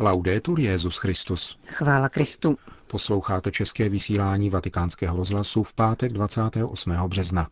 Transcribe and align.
Laudetur 0.00 0.60
Jezus 0.60 0.96
Christus. 0.96 1.58
Chvála 1.66 2.08
Kristu. 2.08 2.56
Posloucháte 2.86 3.50
české 3.50 3.88
vysílání 3.88 4.50
Vatikánského 4.50 5.16
rozhlasu 5.16 5.62
v 5.62 5.74
pátek 5.74 6.12
28. 6.12 6.92
března. 7.08 7.48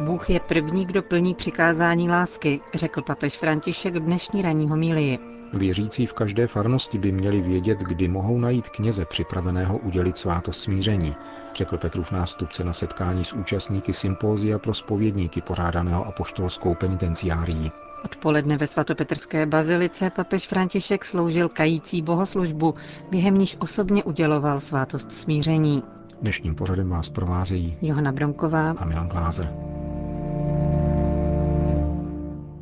Bůh 0.00 0.30
je 0.30 0.40
první, 0.40 0.86
kdo 0.86 1.02
plní 1.02 1.34
přikázání 1.34 2.10
lásky, 2.10 2.60
řekl 2.74 3.02
papež 3.02 3.36
František 3.36 3.94
v 3.94 4.00
dnešní 4.00 4.42
ranní 4.42 4.68
homílii. 4.68 5.33
Věřící 5.54 6.06
v 6.06 6.12
každé 6.12 6.46
farnosti 6.46 6.98
by 6.98 7.12
měli 7.12 7.40
vědět, 7.40 7.78
kdy 7.78 8.08
mohou 8.08 8.38
najít 8.38 8.68
kněze 8.68 9.04
připraveného 9.04 9.78
udělit 9.78 10.16
svátost 10.16 10.60
smíření, 10.60 11.14
řekl 11.54 11.78
Petrův 11.78 12.12
nástupce 12.12 12.64
na 12.64 12.72
setkání 12.72 13.24
s 13.24 13.32
účastníky 13.32 13.92
sympózia 13.92 14.58
pro 14.58 14.74
spovědníky 14.74 15.40
pořádaného 15.40 16.06
apoštolskou 16.06 16.74
penitenciárií. 16.74 17.72
Odpoledne 18.04 18.56
ve 18.56 18.66
svatopetrské 18.66 19.46
bazilice 19.46 20.10
papež 20.10 20.48
František 20.48 21.04
sloužil 21.04 21.48
kající 21.48 22.02
bohoslužbu, 22.02 22.74
během 23.10 23.38
níž 23.38 23.56
osobně 23.58 24.04
uděloval 24.04 24.60
svátost 24.60 25.12
smíření. 25.12 25.82
Dnešním 26.20 26.54
pořadem 26.54 26.88
vás 26.88 27.10
provázejí 27.10 27.76
Johana 27.82 28.12
Bronková 28.12 28.70
a 28.70 28.84
Milan 28.84 29.08
Glázer. 29.08 29.54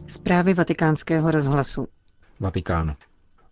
Zprávy 0.06 0.54
vatikánského 0.54 1.30
rozhlasu. 1.30 1.86
Vatikán. 2.40 2.96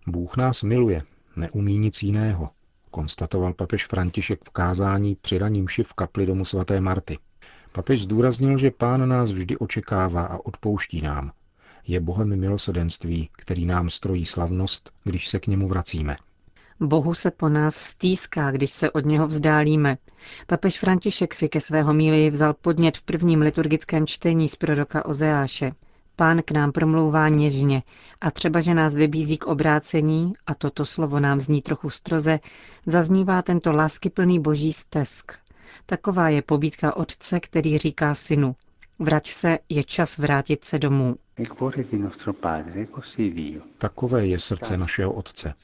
Bůh 0.06 0.36
nás 0.36 0.62
miluje, 0.62 1.02
neumí 1.36 1.78
nic 1.78 2.02
jiného, 2.02 2.50
konstatoval 2.90 3.54
papež 3.54 3.86
František 3.86 4.44
v 4.44 4.50
kázání 4.50 5.16
při 5.20 5.38
raním 5.38 5.66
v 5.82 5.92
kapli 5.92 6.26
domu 6.26 6.44
svaté 6.44 6.80
Marty. 6.80 7.18
Papež 7.72 8.02
zdůraznil, 8.02 8.58
že 8.58 8.70
pán 8.70 9.08
nás 9.08 9.30
vždy 9.30 9.56
očekává 9.56 10.22
a 10.22 10.38
odpouští 10.44 11.00
nám. 11.00 11.32
Je 11.86 12.00
Bohem 12.00 12.40
milosedenství, 12.40 13.30
který 13.32 13.66
nám 13.66 13.90
strojí 13.90 14.26
slavnost, 14.26 14.92
když 15.04 15.28
se 15.28 15.38
k 15.38 15.46
němu 15.46 15.68
vracíme. 15.68 16.16
Bohu 16.80 17.14
se 17.14 17.30
po 17.30 17.48
nás 17.48 17.76
stýská, 17.76 18.50
když 18.50 18.70
se 18.70 18.90
od 18.90 19.04
něho 19.04 19.26
vzdálíme. 19.26 19.98
Papež 20.46 20.78
František 20.78 21.34
si 21.34 21.48
ke 21.48 21.60
svého 21.60 21.94
míli 21.94 22.30
vzal 22.30 22.54
podnět 22.54 22.96
v 22.96 23.02
prvním 23.02 23.40
liturgickém 23.40 24.06
čtení 24.06 24.48
z 24.48 24.56
proroka 24.56 25.04
Ozeáše. 25.04 25.72
Pán 26.20 26.42
k 26.42 26.50
nám 26.50 26.72
promlouvá 26.72 27.28
něžně 27.28 27.82
a 28.20 28.30
třeba, 28.30 28.60
že 28.60 28.74
nás 28.74 28.94
vybízí 28.94 29.38
k 29.38 29.46
obrácení, 29.46 30.32
a 30.46 30.54
toto 30.54 30.84
slovo 30.84 31.20
nám 31.20 31.40
zní 31.40 31.62
trochu 31.62 31.90
stroze, 31.90 32.40
zaznívá 32.86 33.42
tento 33.42 33.72
láskyplný 33.72 34.40
boží 34.40 34.72
stesk. 34.72 35.32
Taková 35.86 36.28
je 36.28 36.42
pobídka 36.42 36.96
otce, 36.96 37.40
který 37.40 37.78
říká 37.78 38.14
synu, 38.14 38.56
vrať 38.98 39.28
se, 39.28 39.58
je 39.68 39.84
čas 39.84 40.18
vrátit 40.18 40.64
se 40.64 40.78
domů. 40.78 41.16
Takové 43.78 44.26
je 44.26 44.38
srdce 44.38 44.76
našeho 44.76 45.12
Otce. 45.12 45.54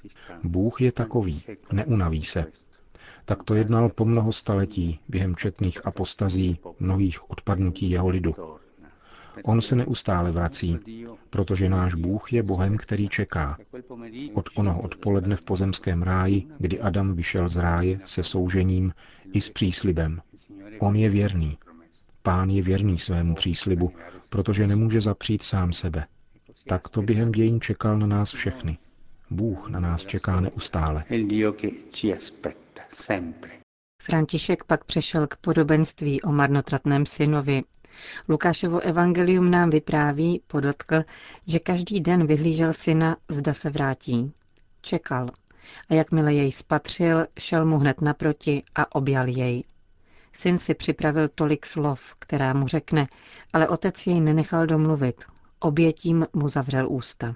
Bůh 0.42 0.80
je 0.80 0.92
takový, 0.92 1.42
neunaví 1.72 2.24
se. 2.24 2.44
Tak 3.24 3.42
to 3.42 3.54
jednal 3.54 3.88
po 3.88 4.04
mnoho 4.04 4.32
staletí 4.32 5.00
během 5.08 5.36
četných 5.36 5.86
apostazí, 5.86 6.58
mnohých 6.80 7.30
odpadnutí 7.30 7.91
jeho 7.91 8.08
lidu. 8.08 8.34
On 9.44 9.60
se 9.62 9.76
neustále 9.76 10.32
vrací, 10.32 10.78
protože 11.30 11.68
náš 11.68 11.94
Bůh 11.94 12.32
je 12.32 12.42
Bohem, 12.42 12.76
který 12.76 13.08
čeká. 13.08 13.58
Od 14.34 14.48
onoho 14.56 14.80
odpoledne 14.80 15.36
v 15.36 15.42
pozemském 15.42 16.02
ráji, 16.02 16.46
kdy 16.58 16.80
Adam 16.80 17.14
vyšel 17.14 17.48
z 17.48 17.56
ráje 17.56 18.00
se 18.04 18.22
soužením 18.22 18.92
i 19.32 19.40
s 19.40 19.50
příslibem. 19.50 20.20
On 20.78 20.96
je 20.96 21.10
věrný. 21.10 21.58
Pán 22.22 22.50
je 22.50 22.62
věrný 22.62 22.98
svému 22.98 23.34
příslibu, 23.34 23.92
protože 24.30 24.66
nemůže 24.66 25.00
zapřít 25.00 25.42
sám 25.42 25.72
sebe. 25.72 26.06
Tak 26.68 26.88
to 26.88 27.02
během 27.02 27.32
dějin 27.32 27.60
čekal 27.60 27.98
na 27.98 28.06
nás 28.06 28.32
všechny. 28.32 28.78
Bůh 29.30 29.69
na 29.69 29.80
nás 29.80 30.04
čeká 30.04 30.41
neustále. 30.41 31.04
František 34.02 34.64
pak 34.64 34.84
přešel 34.84 35.26
k 35.26 35.36
podobenství 35.36 36.22
o 36.22 36.32
marnotratném 36.32 37.06
synovi, 37.06 37.62
Lukášovo 38.28 38.80
evangelium 38.80 39.50
nám 39.50 39.70
vypráví, 39.70 40.42
podotkl, 40.46 41.02
že 41.46 41.58
každý 41.58 42.00
den 42.00 42.26
vyhlížel 42.26 42.72
syna, 42.72 43.16
zda 43.28 43.54
se 43.54 43.70
vrátí. 43.70 44.32
Čekal. 44.80 45.30
A 45.90 45.94
jakmile 45.94 46.34
jej 46.34 46.52
spatřil, 46.52 47.26
šel 47.38 47.66
mu 47.66 47.78
hned 47.78 48.00
naproti 48.00 48.62
a 48.74 48.94
objal 48.94 49.28
jej. 49.28 49.64
Syn 50.32 50.58
si 50.58 50.74
připravil 50.74 51.28
tolik 51.28 51.66
slov, 51.66 52.14
která 52.18 52.52
mu 52.52 52.66
řekne, 52.66 53.06
ale 53.52 53.68
otec 53.68 54.06
jej 54.06 54.20
nenechal 54.20 54.66
domluvit. 54.66 55.24
Obětím 55.58 56.26
mu 56.32 56.48
zavřel 56.48 56.92
ústa. 56.92 57.34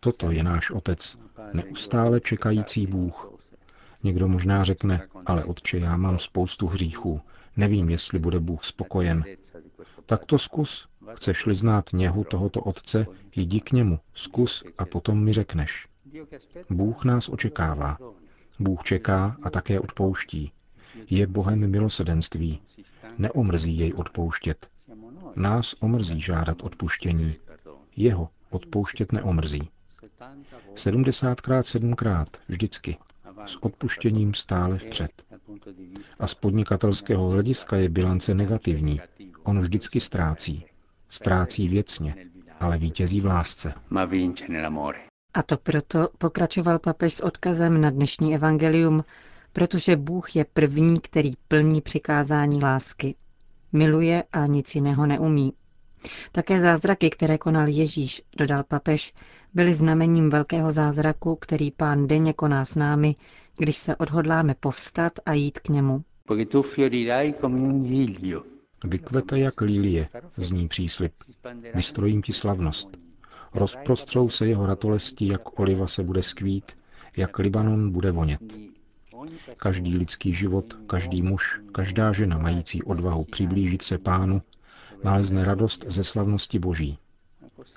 Toto 0.00 0.30
je 0.30 0.42
náš 0.42 0.70
otec, 0.70 1.18
neustále 1.52 2.20
čekající 2.20 2.86
Bůh, 2.86 3.31
Někdo 4.02 4.28
možná 4.28 4.64
řekne, 4.64 5.02
ale 5.26 5.44
otče, 5.44 5.78
já 5.78 5.96
mám 5.96 6.18
spoustu 6.18 6.66
hříchů, 6.66 7.20
nevím, 7.56 7.90
jestli 7.90 8.18
bude 8.18 8.40
Bůh 8.40 8.64
spokojen. 8.64 9.24
Tak 10.06 10.24
to 10.24 10.38
zkus. 10.38 10.88
Chceš-li 11.14 11.54
znát 11.54 11.92
něhu 11.92 12.24
tohoto 12.24 12.60
otce, 12.60 13.06
jdi 13.36 13.60
k 13.60 13.72
němu, 13.72 13.98
zkus 14.14 14.64
a 14.78 14.84
potom 14.86 15.24
mi 15.24 15.32
řekneš. 15.32 15.88
Bůh 16.70 17.04
nás 17.04 17.28
očekává. 17.28 17.98
Bůh 18.58 18.82
čeká 18.82 19.36
a 19.42 19.50
také 19.50 19.80
odpouští. 19.80 20.52
Je 21.10 21.26
Bohem 21.26 21.70
milosedenství. 21.70 22.60
Neomrzí 23.18 23.78
jej 23.78 23.92
odpouštět. 23.96 24.68
Nás 25.36 25.74
omrzí 25.80 26.20
žádat 26.20 26.62
odpuštění. 26.62 27.36
Jeho 27.96 28.28
odpouštět 28.50 29.12
neomrzí. 29.12 29.68
Sedmdesátkrát 30.74 31.66
sedmkrát, 31.66 32.36
vždycky 32.48 32.96
s 33.46 33.56
odpuštěním 33.62 34.34
stále 34.34 34.78
vpřed. 34.78 35.10
A 36.20 36.26
z 36.26 36.34
podnikatelského 36.34 37.28
hlediska 37.28 37.76
je 37.76 37.88
bilance 37.88 38.34
negativní. 38.34 39.00
On 39.42 39.60
vždycky 39.60 40.00
ztrácí. 40.00 40.64
Ztrácí 41.08 41.68
věcně, 41.68 42.14
ale 42.60 42.78
vítězí 42.78 43.20
v 43.20 43.26
lásce. 43.26 43.74
A 45.34 45.42
to 45.42 45.56
proto 45.56 46.08
pokračoval 46.18 46.78
papež 46.78 47.14
s 47.14 47.20
odkazem 47.20 47.80
na 47.80 47.90
dnešní 47.90 48.34
evangelium, 48.34 49.04
protože 49.52 49.96
Bůh 49.96 50.36
je 50.36 50.44
první, 50.44 51.00
který 51.00 51.32
plní 51.48 51.80
přikázání 51.80 52.62
lásky. 52.62 53.14
Miluje 53.72 54.24
a 54.32 54.46
nic 54.46 54.74
jiného 54.74 55.06
neumí. 55.06 55.52
Také 56.32 56.60
zázraky, 56.60 57.10
které 57.10 57.38
konal 57.38 57.68
Ježíš, 57.68 58.22
dodal 58.36 58.64
papež, 58.64 59.14
byly 59.54 59.74
znamením 59.74 60.30
velkého 60.30 60.72
zázraku, 60.72 61.36
který 61.36 61.70
pán 61.70 62.06
denně 62.06 62.32
koná 62.32 62.64
s 62.64 62.74
námi, 62.74 63.14
když 63.58 63.76
se 63.76 63.96
odhodláme 63.96 64.54
povstat 64.60 65.12
a 65.26 65.32
jít 65.32 65.58
k 65.58 65.68
němu. 65.68 66.04
Vykvete 68.84 69.38
jak 69.38 69.60
lilie, 69.60 70.08
zní 70.36 70.68
příslip. 70.68 71.12
Vystrojím 71.74 72.22
ti 72.22 72.32
slavnost. 72.32 72.88
Rozprostřou 73.54 74.28
se 74.28 74.46
jeho 74.46 74.66
ratolesti, 74.66 75.26
jak 75.26 75.60
oliva 75.60 75.86
se 75.86 76.02
bude 76.02 76.22
skvít, 76.22 76.72
jak 77.16 77.38
Libanon 77.38 77.90
bude 77.90 78.10
vonět. 78.10 78.40
Každý 79.56 79.96
lidský 79.96 80.34
život, 80.34 80.78
každý 80.86 81.22
muž, 81.22 81.60
každá 81.72 82.12
žena 82.12 82.38
mající 82.38 82.82
odvahu 82.82 83.24
přiblížit 83.24 83.82
se 83.82 83.98
pánu, 83.98 84.42
nalezne 85.04 85.44
radost 85.44 85.84
ze 85.88 86.04
slavnosti 86.04 86.58
Boží. 86.58 86.98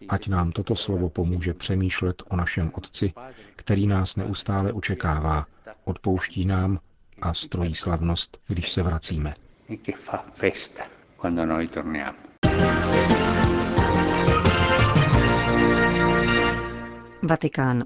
Ať 0.09 0.27
nám 0.27 0.51
toto 0.51 0.75
slovo 0.75 1.09
pomůže 1.09 1.53
přemýšlet 1.53 2.23
o 2.29 2.35
našem 2.35 2.71
Otci, 2.73 3.13
který 3.55 3.87
nás 3.87 4.15
neustále 4.15 4.73
očekává, 4.73 5.45
odpouští 5.83 6.45
nám 6.45 6.79
a 7.21 7.33
strojí 7.33 7.75
slavnost, 7.75 8.37
když 8.47 8.71
se 8.71 8.83
vracíme. 8.83 9.33
Vatikán. 17.23 17.83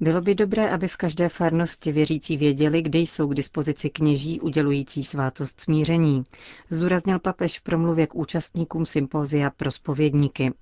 Bylo 0.00 0.20
by 0.20 0.34
dobré, 0.34 0.70
aby 0.70 0.88
v 0.88 0.96
každé 0.96 1.28
farnosti 1.28 1.92
věřící 1.92 2.36
věděli, 2.36 2.82
kde 2.82 2.98
jsou 2.98 3.28
k 3.28 3.34
dispozici 3.34 3.90
kněží 3.90 4.40
udělující 4.40 5.04
svátost 5.04 5.60
smíření, 5.60 6.24
zdůraznil 6.70 7.18
papež 7.18 7.58
v 7.58 7.62
promluvě 7.62 8.06
k 8.06 8.14
účastníkům 8.14 8.86
sympózia 8.86 9.50
pro 9.50 9.70
spovědníky. 9.70 10.52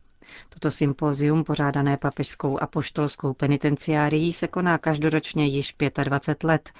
Toto 0.49 0.71
sympózium, 0.71 1.45
pořádané 1.45 1.97
papežskou 1.97 2.63
apoštolskou 2.63 3.33
penitenciárií, 3.33 4.33
se 4.33 4.49
koná 4.49 4.79
každoročně 4.79 5.47
již 5.47 5.75
25 6.05 6.45
let 6.49 6.71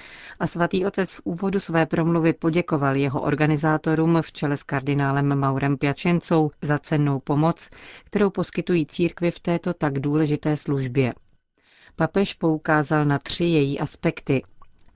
a 0.41 0.47
svatý 0.47 0.87
otec 0.87 1.15
v 1.15 1.21
úvodu 1.25 1.61
své 1.61 1.87
promluvy 1.87 2.33
poděkoval 2.33 2.97
jeho 2.97 3.21
organizátorům 3.21 4.19
v 4.23 4.33
čele 4.33 4.57
s 4.57 4.63
kardinálem 4.63 5.39
Maurem 5.39 5.77
Piačencou 5.77 6.51
za 6.63 6.79
cennou 6.79 7.19
pomoc, 7.21 7.69
kterou 8.05 8.31
poskytují 8.31 8.87
církvi 8.87 9.31
v 9.31 9.41
této 9.41 9.75
tak 9.75 9.99
důležité 9.99 10.57
službě. 10.57 11.13
Papež 11.97 12.35
poukázal 12.35 13.05
na 13.05 13.19
tři 13.19 13.45
její 13.45 13.81
aspekty. 13.81 14.43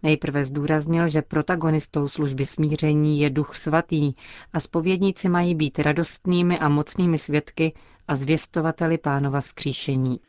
Nejprve 0.02 0.44
zdůraznil, 0.44 1.08
že 1.08 1.22
protagonistou 1.22 2.08
služby 2.08 2.44
smíření 2.46 3.20
je 3.20 3.31
duch 3.31 3.56
svatý 3.56 4.12
a 4.52 4.60
spovědníci 4.60 5.28
mají 5.28 5.54
být 5.54 5.78
radostnými 5.78 6.58
a 6.58 6.69
mocnými 6.69 7.19
svědky 7.19 7.72
a 8.08 8.16
zvěstovateli 8.16 8.98
pánova 8.98 9.40
vzkříšení. 9.40 10.20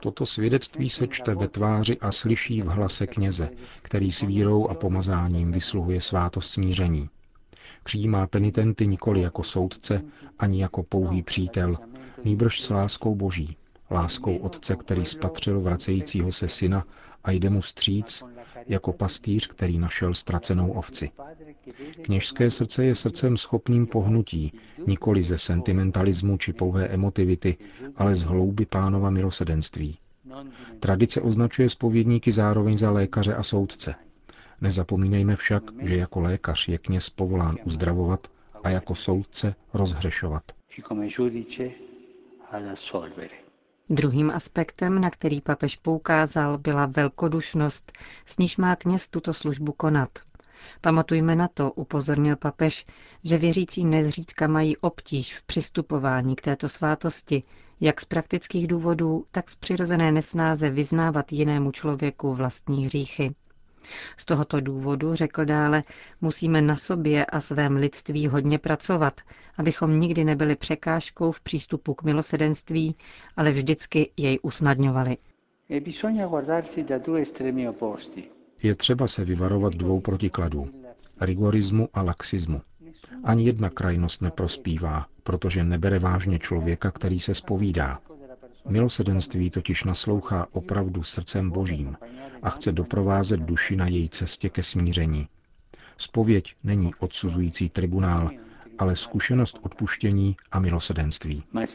Toto 0.00 0.26
svědectví 0.26 0.90
se 0.90 1.06
čte 1.06 1.34
ve 1.34 1.48
tváři 1.48 1.98
a 1.98 2.12
slyší 2.12 2.62
v 2.62 2.66
hlase 2.66 3.06
kněze, 3.06 3.50
který 3.82 4.12
s 4.12 4.20
vírou 4.22 4.68
a 4.68 4.74
pomazáním 4.74 5.52
vysluhuje 5.52 6.00
svátost 6.00 6.52
smíření. 6.52 7.08
Přijímá 7.82 8.26
penitenty 8.26 8.86
nikoli 8.86 9.20
jako 9.20 9.42
soudce, 9.42 10.02
ani 10.38 10.62
jako 10.62 10.82
pouhý 10.82 11.22
přítel, 11.22 11.76
nýbrž 12.26 12.60
s 12.60 12.70
láskou 12.70 13.14
boží, 13.14 13.56
láskou 13.90 14.36
otce, 14.36 14.76
který 14.76 15.04
spatřil 15.04 15.60
vracejícího 15.60 16.32
se 16.32 16.48
syna 16.48 16.84
a 17.24 17.30
jde 17.30 17.50
mu 17.50 17.62
stříc, 17.62 18.24
jako 18.66 18.92
pastýř, 18.92 19.46
který 19.46 19.78
našel 19.78 20.14
ztracenou 20.14 20.70
ovci. 20.70 21.10
Kněžské 22.02 22.50
srdce 22.50 22.84
je 22.84 22.94
srdcem 22.94 23.36
schopným 23.36 23.86
pohnutí, 23.86 24.52
nikoli 24.86 25.22
ze 25.22 25.38
sentimentalismu 25.38 26.36
či 26.36 26.52
pouhé 26.52 26.88
emotivity, 26.88 27.56
ale 27.96 28.14
z 28.16 28.22
hlouby 28.22 28.66
pánova 28.66 29.10
milosedenství. 29.10 29.98
Tradice 30.80 31.20
označuje 31.20 31.68
spovědníky 31.68 32.32
zároveň 32.32 32.78
za 32.78 32.90
lékaře 32.90 33.34
a 33.34 33.42
soudce. 33.42 33.94
Nezapomínejme 34.60 35.36
však, 35.36 35.62
že 35.82 35.96
jako 35.96 36.20
lékař 36.20 36.68
je 36.68 36.78
kněz 36.78 37.10
povolán 37.10 37.56
uzdravovat 37.64 38.26
a 38.64 38.70
jako 38.70 38.94
soudce 38.94 39.54
rozhřešovat. 39.74 40.42
Druhým 43.90 44.30
aspektem, 44.30 45.00
na 45.00 45.10
který 45.10 45.40
papež 45.40 45.76
poukázal, 45.76 46.58
byla 46.58 46.86
velkodušnost, 46.86 47.92
s 48.26 48.38
níž 48.38 48.56
má 48.56 48.76
kněz 48.76 49.08
tuto 49.08 49.34
službu 49.34 49.72
konat. 49.72 50.18
Pamatujme 50.80 51.36
na 51.36 51.48
to, 51.48 51.72
upozornil 51.72 52.36
papež, 52.36 52.84
že 53.24 53.38
věřící 53.38 53.84
nezřídka 53.84 54.46
mají 54.46 54.76
obtíž 54.76 55.38
v 55.38 55.42
přistupování 55.42 56.36
k 56.36 56.40
této 56.40 56.68
svátosti, 56.68 57.42
jak 57.80 58.00
z 58.00 58.04
praktických 58.04 58.66
důvodů, 58.66 59.24
tak 59.30 59.50
z 59.50 59.54
přirozené 59.54 60.12
nesnáze 60.12 60.70
vyznávat 60.70 61.32
jinému 61.32 61.72
člověku 61.72 62.34
vlastní 62.34 62.84
hříchy. 62.84 63.34
Z 64.16 64.24
tohoto 64.24 64.60
důvodu, 64.60 65.14
řekl 65.14 65.44
dále, 65.44 65.82
musíme 66.20 66.62
na 66.62 66.76
sobě 66.76 67.26
a 67.26 67.40
svém 67.40 67.76
lidství 67.76 68.26
hodně 68.26 68.58
pracovat, 68.58 69.20
abychom 69.58 70.00
nikdy 70.00 70.24
nebyli 70.24 70.56
překážkou 70.56 71.32
v 71.32 71.40
přístupu 71.40 71.94
k 71.94 72.02
milosedenství, 72.02 72.94
ale 73.36 73.50
vždycky 73.50 74.10
jej 74.16 74.38
usnadňovali. 74.42 75.16
E 75.70 75.80
Je 78.62 78.74
třeba 78.74 79.06
se 79.06 79.24
vyvarovat 79.24 79.74
dvou 79.74 80.00
protikladů, 80.00 80.68
rigorismu 81.20 81.88
a 81.94 82.02
laxismu. 82.02 82.60
Ani 83.24 83.44
jedna 83.44 83.70
krajnost 83.70 84.22
neprospívá, 84.22 85.06
protože 85.22 85.64
nebere 85.64 85.98
vážně 85.98 86.38
člověka, 86.38 86.90
který 86.90 87.20
se 87.20 87.34
spovídá. 87.34 88.00
Milosedenství 88.68 89.50
totiž 89.50 89.84
naslouchá 89.84 90.46
opravdu 90.52 91.02
srdcem 91.02 91.50
božím 91.50 91.96
a 92.42 92.50
chce 92.50 92.72
doprovázet 92.72 93.40
duši 93.40 93.76
na 93.76 93.86
její 93.88 94.08
cestě 94.08 94.48
ke 94.48 94.62
smíření. 94.62 95.28
Spověď 95.96 96.54
není 96.64 96.94
odsuzující 96.94 97.68
tribunál, 97.68 98.30
ale 98.78 98.96
zkušenost 98.96 99.58
odpuštění 99.62 100.36
a 100.52 100.58
milosedenství. 100.60 101.42
E 101.60 101.66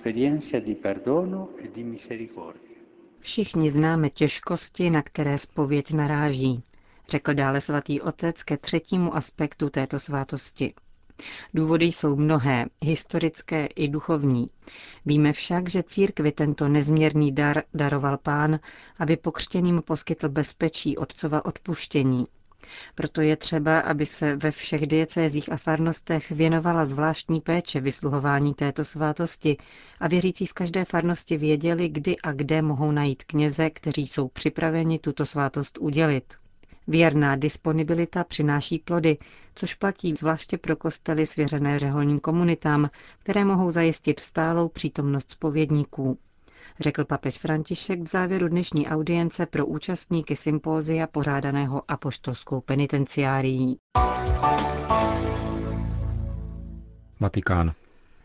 Všichni 3.19 3.71
známe 3.71 4.09
těžkosti, 4.09 4.89
na 4.89 5.01
které 5.01 5.37
spověď 5.37 5.91
naráží, 5.91 6.63
řekl 7.09 7.33
dále 7.33 7.61
svatý 7.61 8.01
otec 8.01 8.43
ke 8.43 8.57
třetímu 8.57 9.15
aspektu 9.15 9.69
této 9.69 9.99
svátosti. 9.99 10.73
Důvody 11.53 11.85
jsou 11.85 12.15
mnohé, 12.15 12.65
historické 12.81 13.65
i 13.65 13.87
duchovní. 13.87 14.49
Víme 15.05 15.33
však, 15.33 15.69
že 15.69 15.83
církvi 15.83 16.31
tento 16.31 16.67
nezměrný 16.67 17.31
dar 17.31 17.63
daroval 17.73 18.17
pán, 18.17 18.59
aby 18.99 19.17
pokřtěným 19.17 19.81
poskytl 19.85 20.29
bezpečí 20.29 20.97
otcova 20.97 21.45
odpuštění. 21.45 22.27
Proto 22.95 23.21
je 23.21 23.35
třeba, 23.35 23.79
aby 23.79 24.05
se 24.05 24.35
ve 24.35 24.51
všech 24.51 24.87
diecézích 24.87 25.51
a 25.51 25.57
farnostech 25.57 26.31
věnovala 26.31 26.85
zvláštní 26.85 27.41
péče 27.41 27.79
vysluhování 27.81 28.53
této 28.53 28.85
svátosti 28.85 29.57
a 29.99 30.07
věřící 30.07 30.45
v 30.45 30.53
každé 30.53 30.85
farnosti 30.85 31.37
věděli, 31.37 31.89
kdy 31.89 32.17
a 32.23 32.31
kde 32.31 32.61
mohou 32.61 32.91
najít 32.91 33.23
kněze, 33.23 33.69
kteří 33.69 34.07
jsou 34.07 34.27
připraveni 34.27 34.99
tuto 34.99 35.25
svátost 35.25 35.77
udělit. 35.81 36.40
Věrná 36.87 37.35
disponibilita 37.35 38.23
přináší 38.23 38.79
plody, 38.79 39.17
což 39.55 39.73
platí 39.73 40.13
zvláště 40.17 40.57
pro 40.57 40.75
kostely 40.75 41.25
svěřené 41.25 41.79
řeholním 41.79 42.19
komunitám, 42.19 42.89
které 43.19 43.45
mohou 43.45 43.71
zajistit 43.71 44.19
stálou 44.19 44.69
přítomnost 44.69 45.31
spovědníků 45.31 46.17
řekl 46.79 47.05
papež 47.05 47.37
František 47.37 48.01
v 48.01 48.07
závěru 48.07 48.47
dnešní 48.47 48.87
audience 48.87 49.45
pro 49.45 49.65
účastníky 49.65 50.35
sympózia 50.35 51.07
pořádaného 51.07 51.83
apoštolskou 51.87 52.61
penitenciárií. 52.61 53.77
Vatikán. 57.19 57.71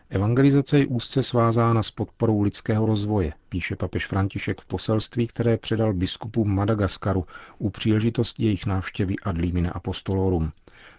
Evangelizace 0.09 0.79
je 0.79 0.87
úzce 0.87 1.23
svázána 1.23 1.83
s 1.83 1.91
podporou 1.91 2.41
lidského 2.41 2.85
rozvoje, 2.85 3.33
píše 3.49 3.75
papež 3.75 4.07
František 4.07 4.61
v 4.61 4.65
poselství, 4.65 5.27
které 5.27 5.57
předal 5.57 5.93
biskupům 5.93 6.55
Madagaskaru 6.55 7.25
u 7.57 7.69
příležitosti 7.69 8.43
jejich 8.43 8.65
návštěvy 8.65 9.15
ad 9.23 9.37
limine 9.37 9.69
apostolorum. 9.69 10.51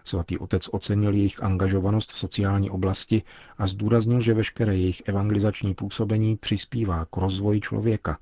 Svatý 0.04 0.38
otec 0.38 0.68
ocenil 0.72 1.14
jejich 1.14 1.42
angažovanost 1.42 2.12
v 2.12 2.18
sociální 2.18 2.70
oblasti 2.70 3.22
a 3.58 3.66
zdůraznil, 3.66 4.20
že 4.20 4.34
veškeré 4.34 4.76
jejich 4.76 5.02
evangelizační 5.06 5.74
působení 5.74 6.36
přispívá 6.36 7.04
k 7.04 7.16
rozvoji 7.16 7.60
člověka. 7.60 8.18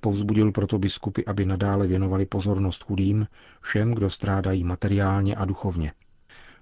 Povzbudil 0.00 0.52
proto 0.52 0.78
biskupy, 0.78 1.22
aby 1.26 1.46
nadále 1.46 1.86
věnovali 1.86 2.26
pozornost 2.26 2.84
chudým, 2.84 3.26
všem, 3.60 3.94
kdo 3.94 4.10
strádají 4.10 4.64
materiálně 4.64 5.34
a 5.36 5.44
duchovně. 5.44 5.92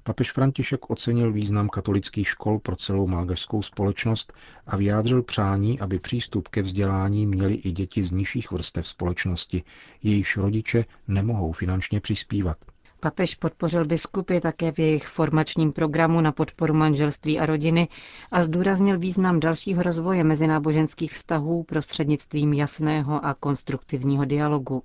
Papež 0.02 0.32
František 0.32 0.90
ocenil 0.90 1.32
význam 1.32 1.68
katolických 1.68 2.28
škol 2.28 2.58
pro 2.58 2.76
celou 2.76 3.06
malgařskou 3.06 3.62
společnost 3.62 4.32
a 4.66 4.76
vyjádřil 4.76 5.22
přání, 5.22 5.80
aby 5.80 5.98
přístup 5.98 6.48
ke 6.48 6.62
vzdělání 6.62 7.26
měli 7.26 7.54
i 7.54 7.72
děti 7.72 8.04
z 8.04 8.10
nižších 8.10 8.50
vrstev 8.50 8.88
společnosti, 8.88 9.62
jejichž 10.02 10.36
rodiče 10.36 10.84
nemohou 11.08 11.52
finančně 11.52 12.00
přispívat. 12.00 12.56
Papež 13.00 13.34
podpořil 13.34 13.84
biskupy 13.84 14.40
také 14.40 14.72
v 14.72 14.78
jejich 14.78 15.06
formačním 15.08 15.72
programu 15.72 16.20
na 16.20 16.32
podporu 16.32 16.74
manželství 16.74 17.38
a 17.38 17.46
rodiny 17.46 17.88
a 18.30 18.42
zdůraznil 18.42 18.98
význam 18.98 19.40
dalšího 19.40 19.82
rozvoje 19.82 20.24
mezináboženských 20.24 21.12
vztahů 21.12 21.62
prostřednictvím 21.62 22.52
jasného 22.52 23.24
a 23.24 23.34
konstruktivního 23.34 24.24
dialogu. 24.24 24.82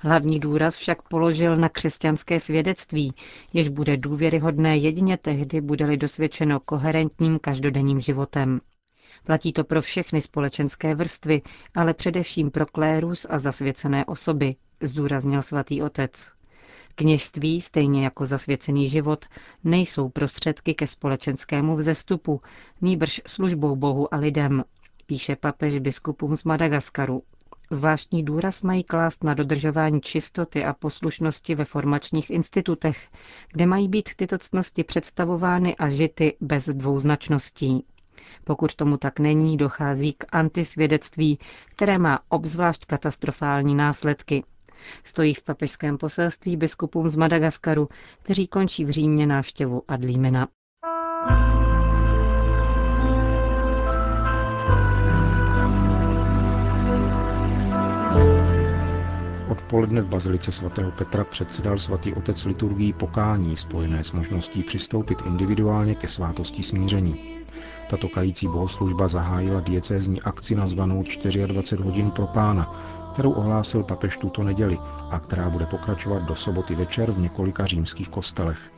Hlavní 0.00 0.40
důraz 0.40 0.76
však 0.76 1.02
položil 1.08 1.56
na 1.56 1.68
křesťanské 1.68 2.40
svědectví, 2.40 3.12
jež 3.52 3.68
bude 3.68 3.96
důvěryhodné 3.96 4.76
jedině 4.76 5.16
tehdy, 5.16 5.60
bude-li 5.60 5.96
dosvědčeno 5.96 6.60
koherentním 6.60 7.38
každodenním 7.38 8.00
životem. 8.00 8.60
Platí 9.26 9.52
to 9.52 9.64
pro 9.64 9.82
všechny 9.82 10.20
společenské 10.20 10.94
vrstvy, 10.94 11.42
ale 11.74 11.94
především 11.94 12.50
pro 12.50 12.66
klérus 12.66 13.26
a 13.30 13.38
zasvěcené 13.38 14.04
osoby, 14.04 14.56
zdůraznil 14.80 15.42
svatý 15.42 15.82
otec. 15.82 16.32
Kněžství, 16.94 17.60
stejně 17.60 18.04
jako 18.04 18.26
zasvěcený 18.26 18.88
život, 18.88 19.24
nejsou 19.64 20.08
prostředky 20.08 20.74
ke 20.74 20.86
společenskému 20.86 21.76
vzestupu, 21.76 22.40
nýbrž 22.80 23.20
službou 23.26 23.76
Bohu 23.76 24.14
a 24.14 24.16
lidem, 24.16 24.64
píše 25.06 25.36
papež 25.36 25.78
biskupům 25.78 26.36
z 26.36 26.44
Madagaskaru. 26.44 27.22
Zvláštní 27.70 28.22
důraz 28.24 28.62
mají 28.62 28.84
klást 28.84 29.24
na 29.24 29.34
dodržování 29.34 30.00
čistoty 30.00 30.64
a 30.64 30.72
poslušnosti 30.72 31.54
ve 31.54 31.64
formačních 31.64 32.30
institutech, 32.30 33.08
kde 33.52 33.66
mají 33.66 33.88
být 33.88 34.14
tyto 34.16 34.38
ctnosti 34.38 34.84
představovány 34.84 35.76
a 35.76 35.88
žity 35.88 36.36
bez 36.40 36.64
dvouznačností. 36.68 37.84
Pokud 38.44 38.74
tomu 38.74 38.96
tak 38.96 39.18
není, 39.20 39.56
dochází 39.56 40.12
k 40.12 40.24
antisvědectví, 40.32 41.38
které 41.70 41.98
má 41.98 42.20
obzvlášť 42.28 42.84
katastrofální 42.84 43.74
následky. 43.74 44.44
Stojí 45.04 45.34
v 45.34 45.42
papežském 45.42 45.98
poselství 45.98 46.56
biskupům 46.56 47.08
z 47.10 47.16
Madagaskaru, 47.16 47.88
kteří 48.22 48.46
končí 48.46 48.84
v 48.84 48.90
Římě 48.90 49.26
návštěvu 49.26 49.82
Adlímena. 49.88 50.48
Odpoledne 59.64 60.00
v 60.00 60.08
Bazilice 60.08 60.52
svatého 60.52 60.90
Petra 60.90 61.24
předsedal 61.24 61.78
svatý 61.78 62.12
otec 62.12 62.44
liturgii 62.44 62.92
pokání 62.92 63.56
spojené 63.56 64.04
s 64.04 64.12
možností 64.12 64.62
přistoupit 64.62 65.18
individuálně 65.26 65.94
ke 65.94 66.08
svátosti 66.08 66.62
smíření. 66.62 67.16
Tato 67.90 68.08
kající 68.08 68.46
bohoslužba 68.48 69.08
zahájila 69.08 69.60
diecézní 69.60 70.22
akci 70.22 70.54
nazvanou 70.54 71.02
24 71.46 71.82
hodin 71.82 72.10
pro 72.10 72.26
pána, 72.26 72.74
kterou 73.12 73.32
ohlásil 73.32 73.82
papež 73.82 74.16
tuto 74.16 74.42
neděli 74.42 74.78
a 75.10 75.18
která 75.18 75.50
bude 75.50 75.66
pokračovat 75.66 76.22
do 76.22 76.34
soboty 76.34 76.74
večer 76.74 77.12
v 77.12 77.18
několika 77.18 77.64
římských 77.64 78.08
kostelech. 78.08 78.72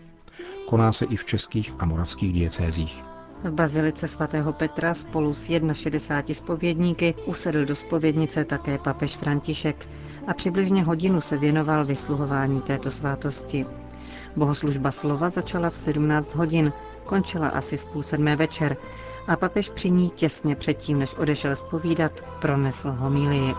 Koná 0.68 0.92
se 0.92 1.04
i 1.04 1.16
v 1.16 1.24
českých 1.24 1.72
a 1.78 1.84
moravských 1.84 2.32
diecézích. 2.32 3.15
V 3.44 3.50
bazilice 3.50 4.08
svatého 4.08 4.52
Petra 4.52 4.94
spolu 4.94 5.34
s 5.34 5.50
61 5.72 6.34
spovědníky 6.34 7.14
usedl 7.26 7.64
do 7.64 7.76
spovědnice 7.76 8.44
také 8.44 8.78
papež 8.78 9.16
František 9.16 9.88
a 10.26 10.34
přibližně 10.34 10.82
hodinu 10.84 11.20
se 11.20 11.36
věnoval 11.36 11.84
vysluhování 11.84 12.60
této 12.60 12.90
svátosti. 12.90 13.66
Bohoslužba 14.36 14.90
slova 14.90 15.28
začala 15.28 15.70
v 15.70 15.76
17 15.76 16.34
hodin, 16.34 16.72
končila 17.04 17.48
asi 17.48 17.76
v 17.76 17.84
půl 17.84 18.02
sedmé 18.02 18.36
večer 18.36 18.76
a 19.26 19.36
papež 19.36 19.68
při 19.70 19.90
ní 19.90 20.10
těsně 20.10 20.56
předtím, 20.56 20.98
než 20.98 21.14
odešel 21.14 21.56
zpovídat, 21.56 22.12
pronesl 22.40 22.90
homílii. 22.90 23.54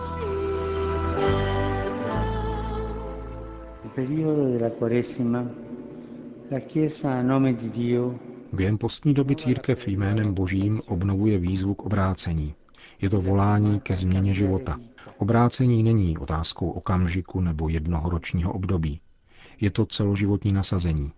Během 8.52 8.78
postní 8.78 9.14
doby 9.14 9.36
církev 9.36 9.88
jménem 9.88 10.34
božím 10.34 10.80
obnovuje 10.86 11.38
výzvu 11.38 11.74
k 11.74 11.82
obrácení. 11.82 12.54
Je 13.00 13.10
to 13.10 13.20
volání 13.20 13.80
ke 13.80 13.96
změně 13.96 14.34
života. 14.34 14.80
Obrácení 15.18 15.82
není 15.82 16.18
otázkou 16.18 16.70
okamžiku 16.70 17.40
nebo 17.40 17.68
jednohoročního 17.68 18.52
období. 18.52 19.00
Je 19.60 19.70
to 19.70 19.86
celoživotní 19.86 20.52
nasazení. 20.52 21.12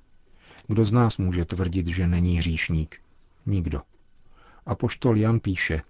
Kdo 0.66 0.84
z 0.84 0.92
nás 0.92 1.18
může 1.18 1.44
tvrdit, 1.44 1.86
že 1.86 2.06
není 2.06 2.38
hříšník? 2.38 3.00
Nikdo. 3.46 3.80
A 4.66 4.74
poštol 4.74 5.16
Jan 5.16 5.40
píše, 5.40 5.82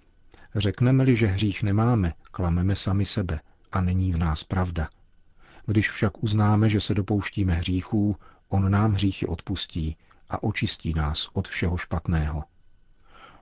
řekneme-li, 0.55 1.17
že 1.17 1.27
hřích 1.27 1.63
nemáme, 1.63 2.13
klameme 2.31 2.77
sami 2.77 3.05
sebe 3.05 3.41
a 3.73 3.81
není 3.81 4.13
v 4.13 4.19
nás 4.19 4.45
pravda. 4.45 4.89
Když 5.67 5.91
však 5.91 6.25
uznáme, 6.25 6.69
že 6.69 6.81
se 6.81 6.95
dopouštíme 6.95 7.55
hříchů, 7.55 8.17
on 8.49 8.71
nám 8.71 8.93
hříchy 8.93 9.27
odpustí 9.27 9.97
a 10.31 10.43
očistí 10.43 10.95
nás 10.95 11.29
od 11.33 11.49
všeho 11.49 11.77
špatného. 11.77 12.45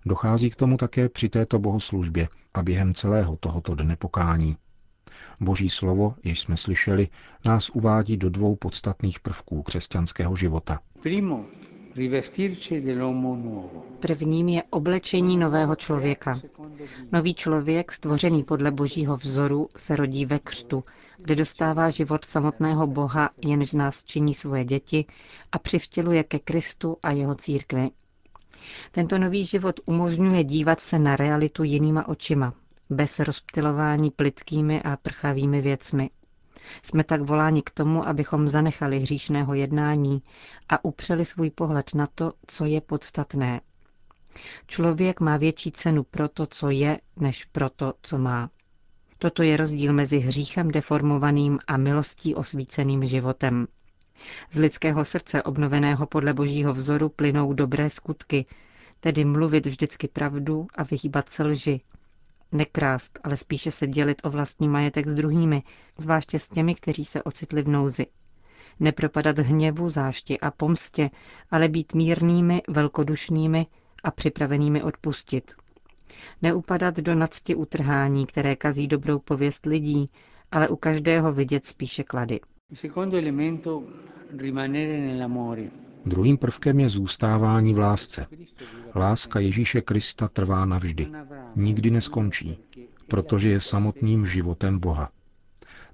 Dochází 0.06 0.50
k 0.50 0.56
tomu 0.56 0.76
také 0.76 1.08
při 1.08 1.28
této 1.28 1.58
bohoslužbě 1.58 2.28
a 2.54 2.62
během 2.62 2.94
celého 2.94 3.36
tohoto 3.36 3.74
dne 3.74 3.96
pokání. 3.96 4.56
Boží 5.40 5.70
slovo, 5.70 6.14
jež 6.24 6.40
jsme 6.40 6.56
slyšeli, 6.56 7.08
nás 7.44 7.70
uvádí 7.70 8.16
do 8.16 8.30
dvou 8.30 8.56
podstatných 8.56 9.20
prvků 9.20 9.62
křesťanského 9.62 10.36
života. 10.36 10.80
Prvním 14.00 14.48
je 14.48 14.62
oblečení 14.70 15.36
nového 15.36 15.76
člověka. 15.76 16.40
Nový 17.12 17.34
člověk, 17.34 17.92
stvořený 17.92 18.44
podle 18.44 18.70
božího 18.70 19.16
vzoru, 19.16 19.68
se 19.76 19.96
rodí 19.96 20.26
ve 20.26 20.38
křtu, 20.38 20.84
kde 21.16 21.34
dostává 21.34 21.90
život 21.90 22.24
samotného 22.24 22.86
Boha, 22.86 23.30
jenž 23.44 23.72
nás 23.72 24.04
činí 24.04 24.34
svoje 24.34 24.64
děti 24.64 25.04
a 25.52 25.58
přivtěluje 25.58 26.24
ke 26.24 26.38
Kristu 26.38 26.96
a 27.02 27.10
jeho 27.10 27.34
církvi. 27.34 27.90
Tento 28.90 29.18
nový 29.18 29.44
život 29.44 29.80
umožňuje 29.86 30.44
dívat 30.44 30.80
se 30.80 30.98
na 30.98 31.16
realitu 31.16 31.64
jinýma 31.64 32.08
očima, 32.08 32.54
bez 32.90 33.18
rozptilování 33.18 34.10
plitkými 34.10 34.82
a 34.82 34.96
prchavými 34.96 35.60
věcmi. 35.60 36.10
Jsme 36.82 37.04
tak 37.04 37.20
voláni 37.20 37.62
k 37.62 37.70
tomu, 37.70 38.08
abychom 38.08 38.48
zanechali 38.48 38.98
hříšného 38.98 39.54
jednání 39.54 40.22
a 40.68 40.84
upřeli 40.84 41.24
svůj 41.24 41.50
pohled 41.50 41.94
na 41.94 42.06
to, 42.14 42.32
co 42.46 42.64
je 42.64 42.80
podstatné. 42.80 43.60
Člověk 44.66 45.20
má 45.20 45.36
větší 45.36 45.72
cenu 45.72 46.02
pro 46.02 46.28
to, 46.28 46.46
co 46.46 46.70
je, 46.70 46.98
než 47.16 47.44
pro 47.44 47.70
to, 47.70 47.94
co 48.02 48.18
má. 48.18 48.50
Toto 49.18 49.42
je 49.42 49.56
rozdíl 49.56 49.92
mezi 49.92 50.18
hříchem 50.18 50.70
deformovaným 50.70 51.58
a 51.66 51.76
milostí 51.76 52.34
osvíceným 52.34 53.06
životem. 53.06 53.66
Z 54.50 54.58
lidského 54.58 55.04
srdce 55.04 55.42
obnoveného 55.42 56.06
podle 56.06 56.32
božího 56.34 56.72
vzoru 56.72 57.08
plynou 57.08 57.52
dobré 57.52 57.90
skutky, 57.90 58.46
tedy 59.00 59.24
mluvit 59.24 59.66
vždycky 59.66 60.08
pravdu 60.08 60.66
a 60.74 60.82
vyhýbat 60.82 61.28
se 61.28 61.42
lži, 61.44 61.80
Nekrást, 62.52 63.18
ale 63.24 63.36
spíše 63.36 63.70
se 63.70 63.86
dělit 63.86 64.20
o 64.24 64.30
vlastní 64.30 64.68
majetek 64.68 65.06
s 65.08 65.14
druhými, 65.14 65.62
zvláště 65.98 66.38
s 66.38 66.48
těmi, 66.48 66.74
kteří 66.74 67.04
se 67.04 67.22
ocitli 67.22 67.62
v 67.62 67.68
nouzi. 67.68 68.06
Nepropadat 68.80 69.38
hněvu, 69.38 69.88
zášti 69.88 70.40
a 70.40 70.50
pomstě, 70.50 71.10
ale 71.50 71.68
být 71.68 71.94
mírnými, 71.94 72.62
velkodušnými 72.68 73.66
a 74.04 74.10
připravenými 74.10 74.82
odpustit. 74.82 75.52
Neupadat 76.42 76.96
do 76.96 77.14
nadsti 77.14 77.54
utrhání, 77.54 78.26
které 78.26 78.56
kazí 78.56 78.86
dobrou 78.88 79.18
pověst 79.18 79.66
lidí, 79.66 80.10
ale 80.52 80.68
u 80.68 80.76
každého 80.76 81.32
vidět 81.32 81.66
spíše 81.66 82.02
klady. 82.04 82.40
Druhým 86.08 86.36
prvkem 86.38 86.80
je 86.80 86.88
zůstávání 86.88 87.74
v 87.74 87.78
lásce. 87.78 88.26
Láska 88.94 89.40
Ježíše 89.40 89.80
Krista 89.80 90.28
trvá 90.28 90.64
navždy. 90.64 91.08
Nikdy 91.56 91.90
neskončí, 91.90 92.58
protože 93.08 93.50
je 93.50 93.60
samotným 93.60 94.26
životem 94.26 94.78
Boha. 94.78 95.10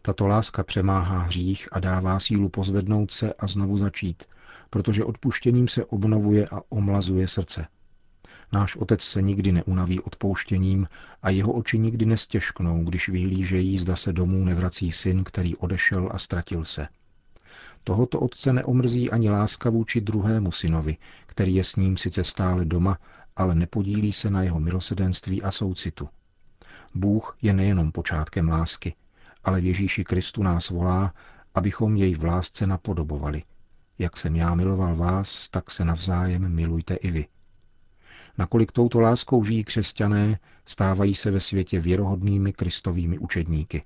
Tato 0.02 0.26
láska 0.26 0.64
přemáhá 0.64 1.18
hřích 1.18 1.68
a 1.72 1.80
dává 1.80 2.20
sílu 2.20 2.48
pozvednout 2.48 3.10
se 3.10 3.32
a 3.32 3.46
znovu 3.46 3.78
začít, 3.78 4.24
protože 4.70 5.04
odpuštěním 5.04 5.68
se 5.68 5.84
obnovuje 5.84 6.46
a 6.48 6.60
omlazuje 6.68 7.28
srdce. 7.28 7.66
Náš 8.52 8.76
otec 8.76 9.02
se 9.02 9.22
nikdy 9.22 9.52
neunaví 9.52 10.00
odpouštěním 10.00 10.88
a 11.22 11.30
jeho 11.30 11.52
oči 11.52 11.78
nikdy 11.78 12.06
nestěžknou, 12.06 12.84
když 12.84 13.08
vyhlížejí, 13.08 13.78
zda 13.78 13.96
se 13.96 14.12
domů 14.12 14.44
nevrací 14.44 14.92
syn, 14.92 15.24
který 15.24 15.56
odešel 15.56 16.08
a 16.12 16.18
ztratil 16.18 16.64
se. 16.64 16.88
Tohoto 17.84 18.20
otce 18.20 18.52
neomrzí 18.52 19.10
ani 19.10 19.30
láska 19.30 19.70
vůči 19.70 20.00
druhému 20.00 20.52
synovi, 20.52 20.96
který 21.26 21.54
je 21.54 21.64
s 21.64 21.76
ním 21.76 21.96
sice 21.96 22.24
stále 22.24 22.64
doma, 22.64 22.98
ale 23.36 23.54
nepodílí 23.54 24.12
se 24.12 24.30
na 24.30 24.42
jeho 24.42 24.60
milosedenství 24.60 25.42
a 25.42 25.50
soucitu. 25.50 26.08
Bůh 26.94 27.36
je 27.42 27.52
nejenom 27.52 27.92
počátkem 27.92 28.48
lásky, 28.48 28.94
ale 29.44 29.60
v 29.60 29.64
Ježíši 29.64 30.04
Kristu 30.04 30.42
nás 30.42 30.70
volá, 30.70 31.14
abychom 31.54 31.96
jej 31.96 32.14
v 32.14 32.24
lásce 32.24 32.66
napodobovali. 32.66 33.42
Jak 33.98 34.16
jsem 34.16 34.36
já 34.36 34.54
miloval 34.54 34.96
vás, 34.96 35.48
tak 35.48 35.70
se 35.70 35.84
navzájem 35.84 36.48
milujte 36.48 36.94
i 36.94 37.10
vy. 37.10 37.26
Nakolik 38.38 38.72
touto 38.72 39.00
láskou 39.00 39.44
žijí 39.44 39.64
křesťané, 39.64 40.38
stávají 40.66 41.14
se 41.14 41.30
ve 41.30 41.40
světě 41.40 41.80
věrohodnými 41.80 42.52
kristovými 42.52 43.18
učedníky. 43.18 43.84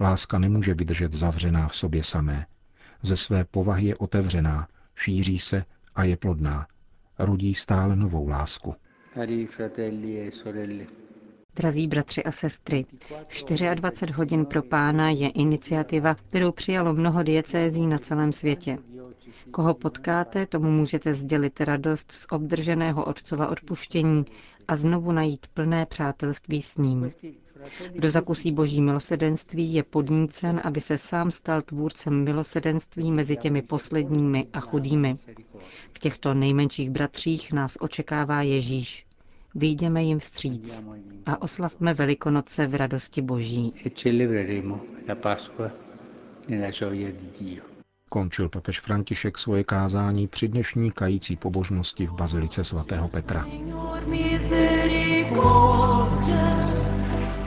Láska 0.00 0.38
nemůže 0.38 0.74
vydržet 0.74 1.12
zavřená 1.12 1.68
v 1.68 1.76
sobě 1.76 2.04
samé. 2.04 2.46
Ze 3.04 3.16
své 3.16 3.44
povahy 3.44 3.86
je 3.86 3.96
otevřená, 3.96 4.68
šíří 4.94 5.38
se 5.38 5.64
a 5.94 6.04
je 6.04 6.16
plodná. 6.16 6.66
Rodí 7.18 7.54
stále 7.54 7.96
novou 7.96 8.28
lásku. 8.28 8.74
E 9.16 9.26
Drazí 11.56 11.86
bratři 11.88 12.24
a 12.24 12.32
sestry, 12.32 12.86
24 13.74 14.12
hodin 14.12 14.44
pro 14.46 14.62
pána 14.62 15.10
je 15.10 15.28
iniciativa, 15.28 16.14
kterou 16.14 16.52
přijalo 16.52 16.92
mnoho 16.94 17.22
diecézí 17.22 17.86
na 17.86 17.98
celém 17.98 18.32
světě. 18.32 18.78
Koho 19.50 19.74
potkáte, 19.74 20.46
tomu 20.46 20.70
můžete 20.70 21.14
sdělit 21.14 21.60
radost 21.60 22.12
z 22.12 22.26
obdrženého 22.30 23.04
otcova 23.04 23.48
odpuštění 23.48 24.24
a 24.68 24.76
znovu 24.76 25.12
najít 25.12 25.46
plné 25.46 25.86
přátelství 25.86 26.62
s 26.62 26.76
ním. 26.76 27.10
Kdo 27.92 28.10
zakusí 28.10 28.52
boží 28.52 28.80
milosedenství, 28.80 29.74
je 29.74 29.82
podnícen, 29.82 30.60
aby 30.64 30.80
se 30.80 30.98
sám 30.98 31.30
stal 31.30 31.60
tvůrcem 31.62 32.24
milosedenství 32.24 33.12
mezi 33.12 33.36
těmi 33.36 33.62
posledními 33.62 34.46
a 34.52 34.60
chudými. 34.60 35.14
V 35.92 35.98
těchto 35.98 36.34
nejmenších 36.34 36.90
bratřích 36.90 37.52
nás 37.52 37.76
očekává 37.80 38.42
Ježíš. 38.42 39.06
Vyjdeme 39.54 40.02
jim 40.02 40.18
vstříc 40.18 40.84
a 41.26 41.42
oslavme 41.42 41.94
Velikonoce 41.94 42.66
v 42.66 42.74
radosti 42.74 43.22
Boží. 43.22 43.72
Končil 48.10 48.48
papež 48.48 48.80
František 48.80 49.38
svoje 49.38 49.64
kázání 49.64 50.28
při 50.28 50.48
dnešní 50.48 50.90
kající 50.90 51.36
pobožnosti 51.36 52.06
v 52.06 52.12
Bazilice 52.12 52.64
svatého 52.64 53.08
Petra. 53.08 53.46